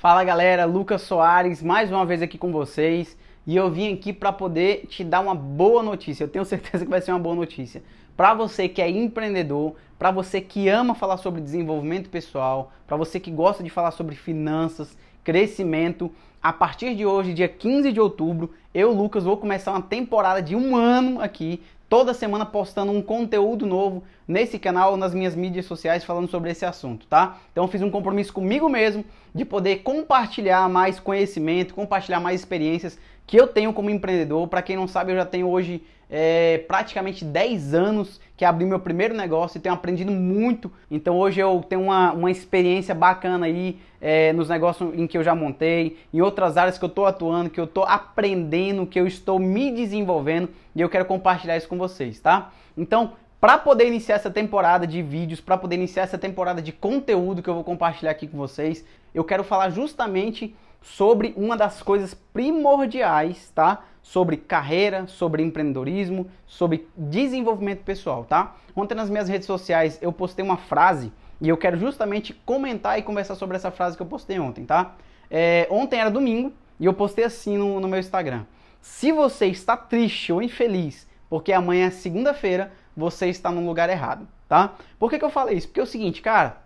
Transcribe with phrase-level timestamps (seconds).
[0.00, 3.16] Fala galera, Lucas Soares, mais uma vez aqui com vocês.
[3.44, 6.22] E eu vim aqui para poder te dar uma boa notícia.
[6.22, 7.82] Eu tenho certeza que vai ser uma boa notícia.
[8.16, 13.18] Para você que é empreendedor, para você que ama falar sobre desenvolvimento pessoal, para você
[13.18, 18.54] que gosta de falar sobre finanças, crescimento, a partir de hoje, dia 15 de outubro,
[18.72, 23.66] eu, Lucas, vou começar uma temporada de um ano aqui toda semana postando um conteúdo
[23.66, 27.38] novo nesse canal nas minhas mídias sociais falando sobre esse assunto, tá?
[27.50, 32.98] Então eu fiz um compromisso comigo mesmo de poder compartilhar mais conhecimento, compartilhar mais experiências
[33.26, 34.46] que eu tenho como empreendedor.
[34.48, 38.78] Para quem não sabe, eu já tenho hoje é, praticamente 10 anos que abri meu
[38.78, 40.70] primeiro negócio e tenho aprendido muito.
[40.90, 45.24] Então hoje eu tenho uma, uma experiência bacana aí é, nos negócios em que eu
[45.24, 49.06] já montei, em outras áreas que eu estou atuando, que eu estou aprendendo, que eu
[49.06, 52.52] estou me desenvolvendo e eu quero compartilhar isso com vocês, tá?
[52.76, 57.42] Então, para poder iniciar essa temporada de vídeos, para poder iniciar essa temporada de conteúdo
[57.42, 58.84] que eu vou compartilhar aqui com vocês,
[59.14, 63.84] eu quero falar justamente sobre uma das coisas primordiais, tá?
[64.02, 68.56] Sobre carreira, sobre empreendedorismo, sobre desenvolvimento pessoal, tá?
[68.74, 73.02] Ontem nas minhas redes sociais eu postei uma frase e eu quero justamente comentar e
[73.02, 74.94] conversar sobre essa frase que eu postei ontem, tá?
[75.30, 78.44] É, ontem era domingo e eu postei assim no, no meu Instagram.
[78.80, 84.26] Se você está triste ou infeliz porque amanhã é segunda-feira, você está no lugar errado,
[84.48, 84.74] tá?
[84.98, 85.68] Por que, que eu falei isso?
[85.68, 86.62] Porque é o seguinte, cara,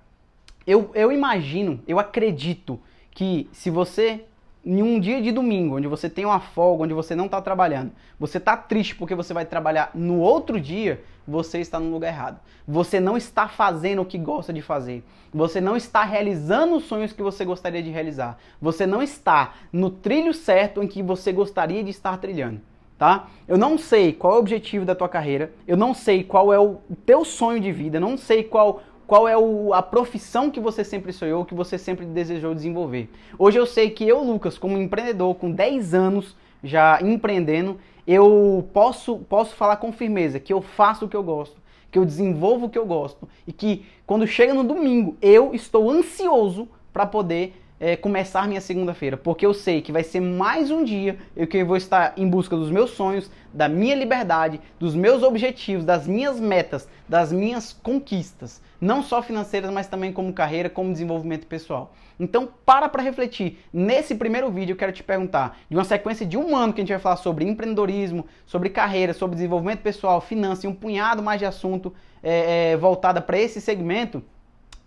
[0.67, 2.81] eu, eu imagino, eu acredito
[3.13, 4.25] que se você
[4.65, 7.91] em um dia de domingo, onde você tem uma folga, onde você não está trabalhando,
[8.19, 12.41] você está triste porque você vai trabalhar no outro dia, você está no lugar errado.
[12.67, 15.05] Você não está fazendo o que gosta de fazer.
[15.35, 18.39] Você não está realizando os sonhos que você gostaria de realizar.
[18.61, 22.61] Você não está no trilho certo em que você gostaria de estar trilhando.
[22.97, 23.27] Tá?
[23.49, 26.59] Eu não sei qual é o objetivo da tua carreira, eu não sei qual é
[26.61, 28.81] o teu sonho de vida, eu não sei qual
[29.13, 33.11] qual é o, a profissão que você sempre sonhou, que você sempre desejou desenvolver.
[33.39, 39.19] Hoje eu sei que eu, Lucas, como empreendedor com 10 anos já empreendendo, eu posso,
[39.29, 42.71] posso falar com firmeza que eu faço o que eu gosto, que eu desenvolvo o
[42.71, 47.97] que eu gosto e que quando chega no domingo eu estou ansioso para poder é,
[47.97, 51.67] começar minha segunda-feira, porque eu sei que vai ser mais um dia em que eu
[51.67, 56.39] vou estar em busca dos meus sonhos, da minha liberdade, dos meus objetivos, das minhas
[56.39, 61.93] metas, das minhas conquistas, não só financeiras, mas também como carreira, como desenvolvimento pessoal.
[62.21, 63.59] Então, para para refletir.
[63.73, 66.85] Nesse primeiro vídeo, eu quero te perguntar, de uma sequência de um ano que a
[66.85, 71.41] gente vai falar sobre empreendedorismo, sobre carreira, sobre desenvolvimento pessoal, finanças e um punhado mais
[71.41, 71.93] de assunto
[72.23, 74.23] é, é, voltada para esse segmento,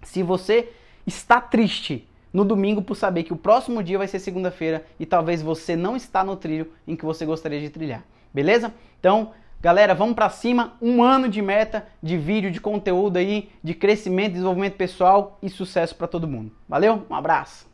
[0.02, 0.70] se você
[1.06, 5.42] está triste no domingo por saber que o próximo dia vai ser segunda-feira e talvez
[5.42, 8.04] você não está no trilho em que você gostaria de trilhar.
[8.34, 8.74] Beleza?
[9.00, 9.32] Então,
[9.62, 10.74] galera, vamos para cima.
[10.82, 15.96] Um ano de meta, de vídeo, de conteúdo aí, de crescimento, desenvolvimento pessoal e sucesso
[15.96, 16.52] para todo mundo.
[16.68, 17.06] Valeu?
[17.10, 17.74] Um abraço.